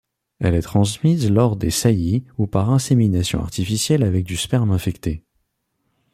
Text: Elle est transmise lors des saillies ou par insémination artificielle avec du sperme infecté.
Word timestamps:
Elle 0.39 0.55
est 0.55 0.63
transmise 0.63 1.29
lors 1.29 1.55
des 1.55 1.69
saillies 1.69 2.23
ou 2.39 2.47
par 2.47 2.71
insémination 2.71 3.39
artificielle 3.39 4.01
avec 4.01 4.23
du 4.25 4.35
sperme 4.35 4.71
infecté. 4.71 5.23